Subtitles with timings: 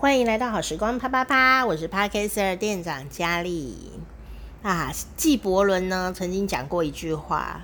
[0.00, 3.76] 欢迎来到好时光啪啪啪，我是 Parker 店长佳丽
[4.62, 4.90] 啊。
[5.14, 7.60] 纪伯伦呢曾经讲过一句话：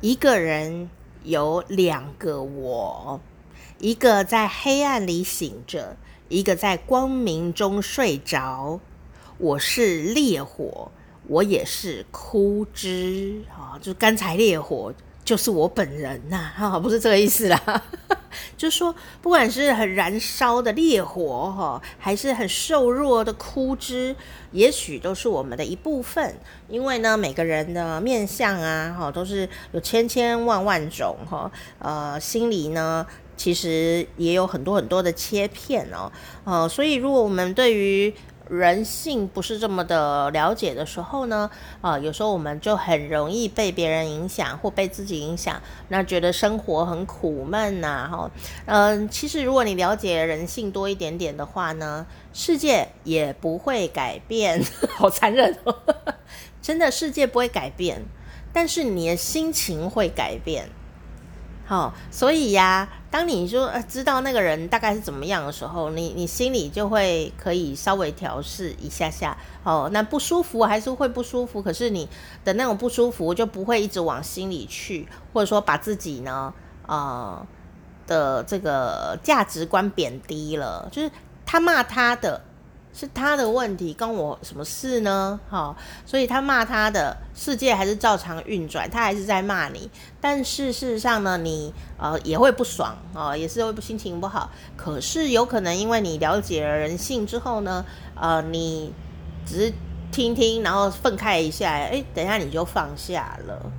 [0.00, 0.90] 一个人
[1.22, 3.20] 有两个我，
[3.78, 5.96] 一个在黑暗里醒着，
[6.28, 8.80] 一个在光明中睡着。
[9.38, 10.90] 我是烈火，
[11.28, 14.92] 我也是枯枝啊，就是干柴烈火。
[15.26, 17.82] 就是我本人呐，哈，不是这个意思啦，
[18.56, 24.14] 就是说，不管是很燃烧的烈火，哈，还是很瘦弱的枯枝，
[24.52, 26.36] 也许都是我们的一部分。
[26.68, 31.50] 因为呢，每个人的面相啊，哈，都是有千千万万种，哈，
[31.80, 33.04] 呃，心里呢，
[33.36, 36.12] 其实也有很多很多的切片哦，
[36.44, 38.14] 呃，所以如果我们对于
[38.48, 48.30] 人性不是这么的了解的时候呢，啊，有时候我们就很容易被别人影响或被自己影响，那觉得生活很苦闷呐，哈，
[48.66, 54.62] 嗯，其实如果你了解人性多一点点的话呢，世界也不会改变，
[54.96, 55.74] 好残忍哦，
[56.62, 58.02] 真的，世界不会改变，
[58.52, 60.68] 但是你的心情会改变。
[61.68, 69.36] 好，所以呀，当你说呃知道那个人大概是怎么样的时候，你你心里就会可以稍微调试一下下。
[69.64, 72.08] 哦，那不舒服还是会不舒服，可是你
[72.44, 76.54] 的那种不舒服就不会一直往心里去，或者说把自己呢，
[76.86, 77.44] 呃
[78.06, 81.10] 的这个价值观贬低了，就是
[81.44, 82.40] 他骂他的。
[82.98, 85.38] 是他的问题，关我什么事呢？
[85.50, 89.90] 好，所以他骂他的世界还是照常运转，他还是在骂你。
[90.18, 94.50] 但是事实上呢，你呃也会不爽啊，也是会心情不好。
[94.78, 98.90] 可是有可能因为你了解了人性之后呢，呃，你
[99.44, 99.72] 只是
[100.10, 103.70] 听听，然后愤慨一下，哎，等一下你就放下了。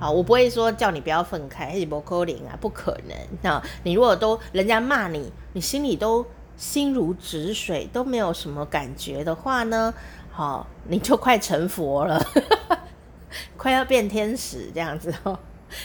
[0.00, 3.16] 好，我不会说叫你不要愤慨，黑不可能啊，不可能。
[3.40, 6.26] 那你如果都人家骂你，你心里都。
[6.56, 9.92] 心如止水都没有什么感觉的话呢，
[10.30, 12.20] 好，你就快成佛了，
[13.56, 15.38] 快要变天使这样子哦。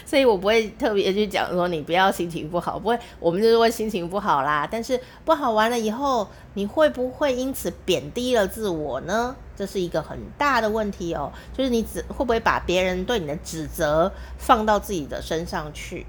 [0.06, 4.68] 所以我不会特别去讲说你不要心情不好，不会，我们就是会心情不好啦。
[4.70, 9.36] 但是不好完了以后，你会不会因此贬低了自我呢？
[9.56, 11.32] 这是一个很大的问题哦。
[11.58, 16.06] 就是你只会不会把别人对你的指责放到自己的身上去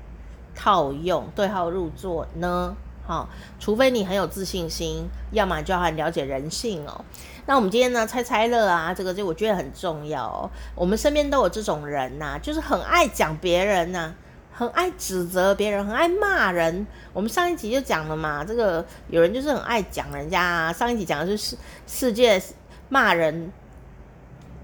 [0.54, 2.76] 套用，对号入座呢？
[3.10, 3.28] 好，
[3.58, 7.04] 除非你很有自信心，要么就要很了解人性哦。
[7.44, 10.48] 那我们今天呢，猜猜乐啊，这个就我觉得很重要哦。
[10.76, 14.14] 我们身边都有这种人呐，就是很爱讲别人呐，
[14.52, 16.86] 很爱指责别人，很爱骂人。
[17.12, 20.72] 我们上一集就讲了嘛，这个有人就是很爱讲人家啊。
[20.72, 21.56] 上一集讲的是
[21.88, 22.40] 世界
[22.88, 23.50] 骂人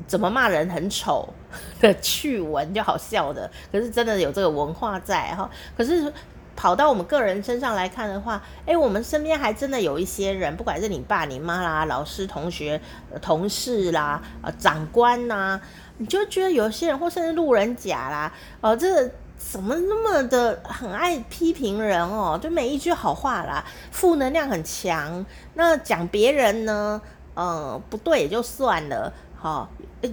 [0.06, 1.28] 怎么骂人很丑
[1.82, 3.50] 的趣闻，就好笑的。
[3.72, 6.12] 可是真的有这个文化在哈，可是。
[6.56, 12.80] 跑到我们个人身上来看的话，诶，我们身边还真的有一些人，不管是你爸、你妈啦、老师、同学、
[13.20, 15.60] 同事啦、呃、长官呐，
[15.98, 22.40] 你就觉得有些人或甚至路人甲啦，哦、这怎么那么的很爱批评人哦？
[22.42, 25.24] 就每一句好话啦，负能量很强。
[25.54, 27.00] 那讲别人呢，
[27.34, 29.68] 嗯、不对也就算了，好、哦。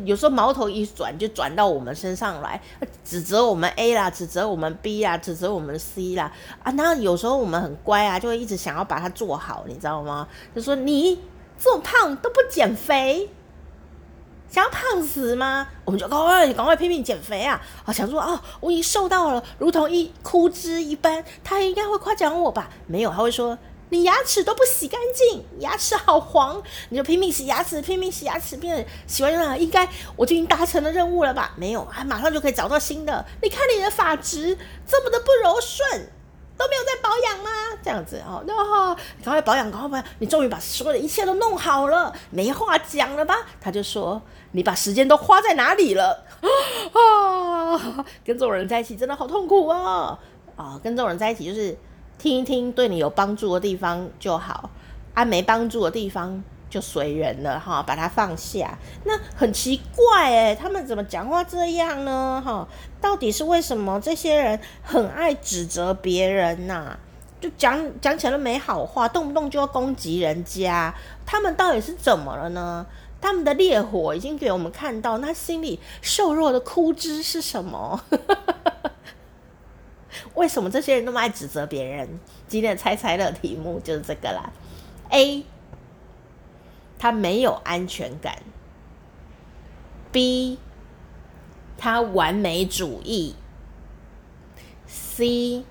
[0.06, 2.62] 有时候矛头一转，就转到我们身上来，
[3.04, 6.31] 指责我们 A 啦，指责我们 B 啦，指责我们 C 啦
[6.62, 6.72] 啊！
[6.72, 10.28] 那有时候我们很乖啊，就会一直想要把它做好，你知道吗？
[10.56, 11.20] 就说你
[11.58, 13.30] 这么胖都不减肥，
[14.50, 15.68] 想要胖死吗？
[15.86, 17.62] 我们就赶快赶快拼命减肥啊！
[17.86, 22.70] 啊，想说哦，我已经瘦到了，如同一枯枝一般，他应该会夸奖我吧？
[22.88, 23.58] 没有，他会说。
[23.94, 26.59] 你牙齿都不洗干净，牙齿好黄，
[26.90, 31.54] 你就拼命洗牙齿，拼命洗牙齿，变洗完了，应该我就已经达成了任务了吧？
[31.56, 33.24] 没有，还马上就可以找到新的。
[33.44, 36.12] 你看你的发质这么的不柔顺，
[36.58, 37.52] 都没有在保养吗？
[37.84, 40.06] 这样子哦，那好，赶快保养，赶快保养。
[40.18, 43.46] 你终于把所有的一切都弄好了，没话讲了吧？
[43.62, 44.20] 他就说，
[44.53, 46.26] 你把时间都花在哪里了？
[46.94, 50.18] 啊，跟这种人在一起真的好痛苦啊！
[50.56, 51.78] 啊，跟这种人在一起就是。
[52.18, 54.69] 听一听，对你有帮助的地方就好，
[55.13, 58.78] 啊，没帮助的地方就随缘了哈，把它放下。
[59.03, 62.41] 那很奇怪诶，他们怎么讲话这样呢？
[62.46, 62.67] 哈，
[63.02, 66.97] 到底是为什么这些人很爱指责别人呐？
[67.41, 70.96] 就讲讲起来没好话，动不动就要攻击人家，
[71.26, 72.85] 他们到底是怎么了呢？
[73.20, 78.02] 他们的烈火已经给我们看到，那心里瘦弱的枯枝是什么？
[80.35, 82.20] 为什么这些人那么爱指责别人？
[82.47, 84.52] 今天的猜猜乐题目就是这个啦。
[85.09, 85.46] A，
[86.97, 88.38] 他没有安全感。
[90.12, 90.58] B，
[91.78, 93.35] 他完美主义。
[94.88, 95.64] C，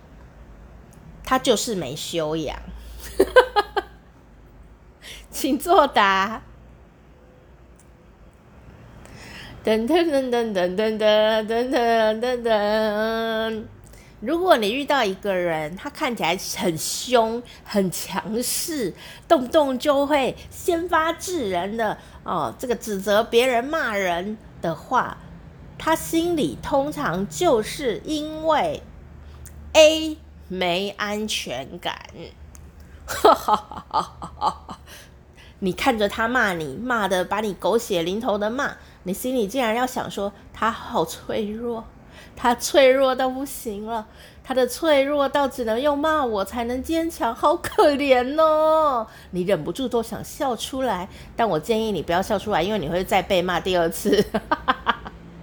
[1.24, 2.58] 他就是没修养。
[5.30, 6.42] 请作答。
[9.64, 13.64] 噔噔噔噔噔噔噔噔噔噔。
[14.22, 18.94] 如果你遇到一个人，他看起来很凶、很强势，
[19.26, 25.18] 动不动就会先发制人的哦，这个指责别人、骂人的话，
[25.76, 28.80] 他心里通常就是因为
[29.72, 30.16] A
[30.46, 32.00] 没安全感。
[35.58, 41.84] 你看着他骂你，骂得把你狗血淋头的骂，你心里竟然要想说他好脆弱。
[42.36, 44.06] 他脆弱到不行了，
[44.42, 49.06] 他的脆弱到只能用骂我才能坚强，好可怜哦！
[49.30, 54.24] 你忍不住都想笑出来，但我建议你不要笑出来，因为你会再被骂第二次。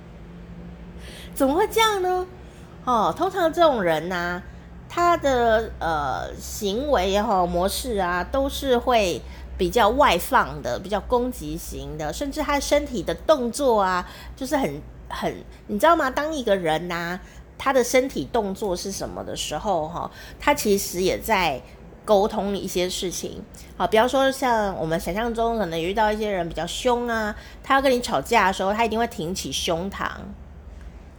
[1.34, 2.28] 怎么会这样呢？
[2.84, 4.44] 哦，通常这种人呢、
[4.90, 9.22] 他的呃行为也好模式啊，都是会
[9.58, 14.06] 比较外放的，比较攻击型的，甚至他身体的动作啊，
[14.36, 14.82] 就是很。
[15.10, 16.10] 很，你知道吗？
[16.10, 17.20] 当一个人呐、
[17.58, 20.10] 他的身体动作是什么的时候，哈，
[20.40, 21.62] 他其实也在
[22.06, 23.44] 沟通一些事情。
[23.76, 30.08] 好，比方说像我们想象中可能遇到一些人比较凶啊，他要跟你吵架的时候，他一定会挺起胸膛，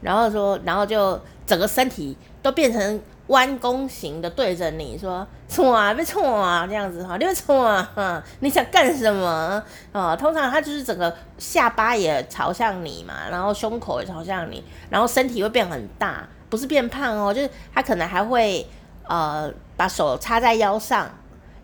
[0.00, 3.00] 然后说，然后就整个身体都变成。
[3.30, 9.62] 弯弓型的对着你说冲啊，别冲啊，这样子哈，你别冲啊，你想干什么
[9.92, 10.16] 啊？
[10.16, 18.66] 通常他就是整个下巴也朝向你嘛，然后胸口也朝向你，然后身体会变很大，不是变胖哦，就是他可能还会
[19.04, 21.08] 呃把手插在腰上，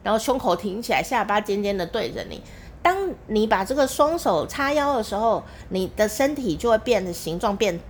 [0.04, 2.40] 然后胸口挺起来，下巴尖尖的对着你。
[2.80, 2.96] 当
[3.26, 7.80] 你把这个双手叉腰的时候，你的身体就会变得形状变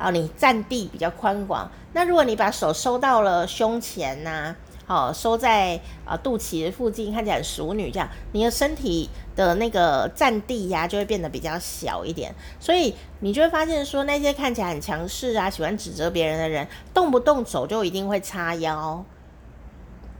[0.00, 0.04] 大。
[0.04, 1.70] 然后你占地比较宽广。
[1.92, 4.56] 那如果你把手收到了胸前呐、啊，
[4.86, 12.34] 好，收在啊肚脐附近，看起来很淑女这样，你的身体的那个占地呀、就会变得比较小一点。
[12.58, 19.04] 所以你就会发现说，那些看起来很强势啊，喜欢指责别人的人，动不动手就一定会叉腰，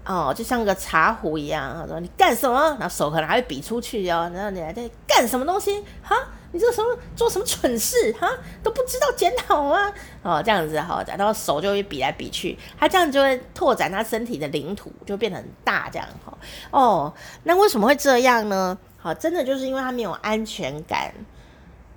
[0.04, 1.76] 哦，就像个茶壶一样。
[1.80, 2.76] 他说你干什么？
[2.78, 5.82] 然后手可能还会比出去哦，然后你还在干什么东西？
[6.02, 6.16] 哈？
[6.52, 8.28] 你这个什么做什么蠢事哈？
[8.62, 9.92] 都不知道检讨啊！
[10.22, 16.36] 哦，这样子好，然后手就会比来比去，他这样就会拓展他身体的领土，就变得很大这样哈。
[16.70, 17.14] 哦，
[17.44, 18.76] 那为什么会这样呢？
[18.98, 21.14] 好，真的就是因为他没有安全感。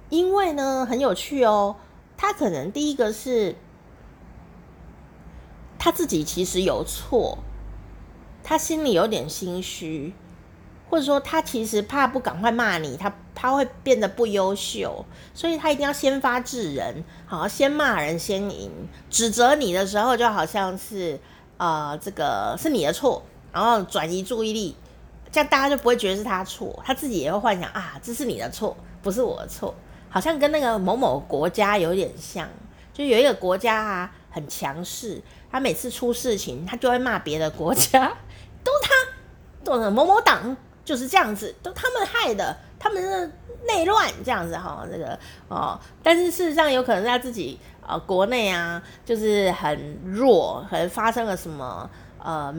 [0.10, 1.76] 因为呢，很有趣哦，
[2.16, 3.56] 他可能第一个是
[5.80, 7.40] 他自己其实有错，
[8.44, 10.14] 他心里有点心虚。
[10.90, 18.72] 或者说他其实怕不赶快骂你，他他会变得不优秀，所以他一定要先发制人，好，先骂人先赢，
[19.10, 21.20] 指责你的时候就好像是
[21.58, 24.76] 呃这个是你的错，然后转移注意力，
[25.32, 29.74] 这样大家就不会觉得是他错，他自己也会幻想啊，这是你的错，不是我的错，
[30.10, 32.48] 好像跟那个某某国家有点像，
[32.94, 35.22] 就有一个国家啊很强势，
[35.52, 38.16] 他每次出事情他就会骂别的国家，
[38.64, 38.92] 都他，
[39.64, 40.56] 都某某党。
[40.86, 43.32] 就是这样子，都他们害的，他们是
[43.66, 51.90] 内乱这样子哈，这个哦，但是事实上有可能他自己啊国内啊，就是很弱，可能发生了什么。
[52.24, 52.56] 呃，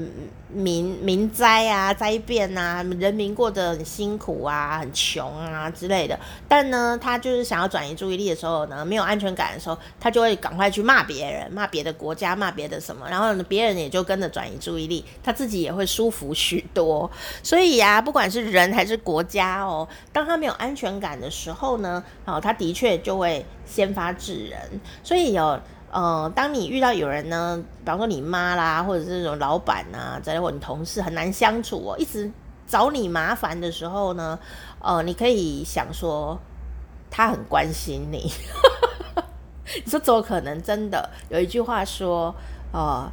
[0.49, 6.21] 民民灾啊，灾变啊，人民过得很辛苦啊，很穷啊之类的。
[6.47, 17.11] 但呢，他就是想要转移注意力的时候呢，没有安全感的时候，他就会赶快去骂别人，骂别的国家，骂别的什么，然后，别人也就跟着转移注意力，他自己也会舒服许多。
[17.43, 24.61] 所以呀、不管是人还是国家哦，当他没有安全感的时候呢，哦，他的确就会先发制人。
[25.03, 25.59] 所以有。
[25.95, 32.29] 呃，当你遇到有人呢，比方说你妈啦，或者是这种老板呐，再或你同事很难相处哦，一直
[32.67, 34.37] 找你麻烦的时候呢，
[34.81, 36.37] 呃，你可以想说
[37.09, 38.29] 他很关心你。
[39.85, 40.61] 你说怎么可能？
[40.61, 42.35] 真的有一句话说，
[42.73, 43.09] 呃，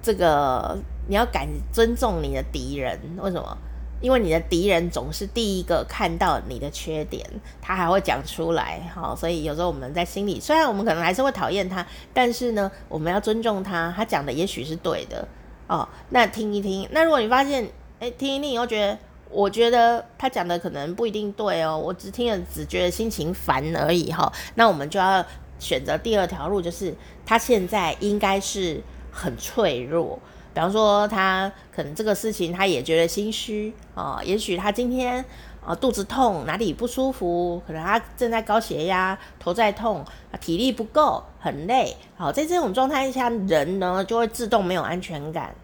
[0.00, 0.78] 这个
[1.08, 3.58] 你要敢尊重你的敌人，为什么？
[4.00, 7.24] 因为你的敌人总是第一个看到你的缺点，
[7.60, 15.26] 他还会讲出来，好，所以有时候我们在心里，虽然我们可能还是会讨厌他，但是呢，我们要尊重他，他讲的也许是对的，
[15.66, 16.88] 哦，那听一听。
[16.92, 25.22] 那如果你发现，诶，听一听以后觉得，我觉得他讲的可能不一定对哦，我只听了只觉得心情烦而已，哈，那我们就要
[25.58, 26.94] 选择第二条路，就是
[27.26, 30.18] 他现在应该是很脆弱。
[30.60, 35.24] 比方说，他可能这个事情他也觉得心虚啊、哦，也许他今天
[35.64, 40.04] 啊、肚子痛，哪里不舒服，可能他正在高血压，头在痛，
[40.38, 41.96] 体力不够，很累。
[42.14, 45.54] 好、哦，在这种状态下，人呢就会自动没有安全感。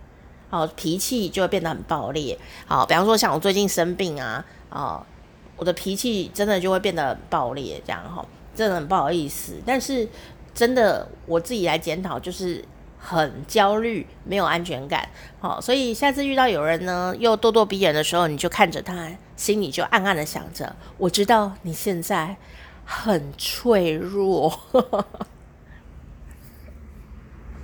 [0.49, 2.39] 哦，脾气就会变得很暴烈。
[2.65, 5.05] 好，比方说像我最近生病啊，哦，
[5.59, 8.25] 我的脾气真的就会变得很暴烈，这样哈，
[8.55, 9.61] 真的很不好意思。
[9.67, 10.09] 但是
[10.55, 12.65] 真的我自己来检讨，就是
[13.09, 15.09] 很焦虑，没有安全感。
[15.39, 22.37] 好，所以下次遇到有人呢又咄咄逼人的时候，你就看着他，心里就暗暗的想着，我知道你现在
[22.85, 24.61] 很脆弱。